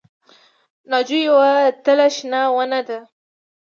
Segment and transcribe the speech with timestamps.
[0.89, 1.49] ناجو یوه
[1.83, 2.99] تل شنه ونه ده